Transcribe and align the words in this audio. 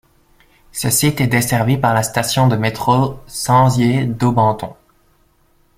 Ce 0.71 0.89
site 0.89 1.21
est 1.21 1.27
desservi 1.27 1.77
par 1.77 1.93
la 1.93 2.01
station 2.01 2.47
de 2.47 2.55
métro 2.55 3.19
Censier- 3.27 4.05
Daubenton. 4.07 4.73